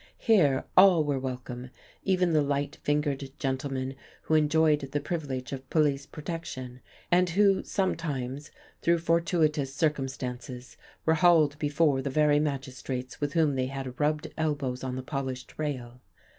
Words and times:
Here 0.17 0.65
all 0.75 1.03
were 1.03 1.19
welcome, 1.19 1.69
even 2.01 2.33
the 2.33 2.41
light 2.41 2.77
fingered 2.81 3.29
gentlemen 3.37 3.93
who 4.23 4.33
enjoyed 4.33 4.79
the 4.79 4.99
privilege 4.99 5.51
of 5.53 5.69
police 5.69 6.07
protection; 6.07 6.81
and 7.11 7.29
who 7.29 7.61
sometimes, 7.61 8.49
through 8.81 8.97
fortuitous 8.97 9.75
circumstances, 9.75 10.75
were 11.05 11.13
hauled 11.13 11.59
before 11.59 12.01
the 12.01 12.09
very 12.09 12.39
magistrates 12.39 13.21
with 13.21 13.33
whom 13.33 13.53
they 13.53 13.67
had 13.67 13.99
rubbed 13.99 14.33
elbows 14.39 14.83
on 14.83 14.95
the 14.95 15.03
polished 15.03 15.53
rail. 15.59 16.01